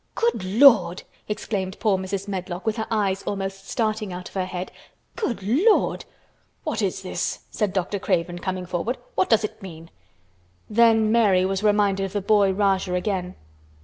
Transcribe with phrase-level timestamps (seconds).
[0.15, 2.27] "Good Lord!" exclaimed poor Mrs.
[2.27, 4.71] Medlock with her eyes almost starting out of her head.
[5.15, 6.05] "Good Lord!"
[6.63, 7.99] "What is this?" said Dr.
[7.99, 8.97] Craven, coming forward.
[9.13, 9.91] "What does it mean?"
[10.67, 13.35] Then Mary was reminded of the boy Rajah again.